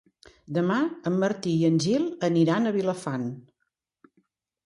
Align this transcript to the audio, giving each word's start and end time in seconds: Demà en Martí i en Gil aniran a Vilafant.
Demà 0.55 0.75
en 1.09 1.17
Martí 1.23 1.51
i 1.57 1.67
en 1.67 1.75
Gil 1.83 2.07
aniran 2.29 2.65
a 2.65 2.73
Vilafant. 2.79 3.27